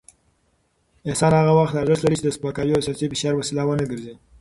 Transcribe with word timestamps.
احسان 1.09 1.31
هغه 1.39 1.51
وخت 1.59 1.75
ارزښت 1.77 2.01
لري 2.03 2.17
چې 2.19 2.25
د 2.25 2.29
سپکاوي 2.37 2.73
او 2.75 2.83
سياسي 2.85 3.05
فشار 3.11 3.33
وسیله 3.35 3.63
ونه 3.65 3.85
ګرځي. 3.91 4.13